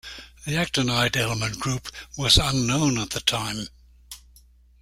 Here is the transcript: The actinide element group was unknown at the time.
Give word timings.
The 0.47 0.53
actinide 0.53 1.15
element 1.15 1.59
group 1.59 1.91
was 2.17 2.37
unknown 2.39 2.97
at 2.97 3.11
the 3.11 3.19
time. 3.21 3.67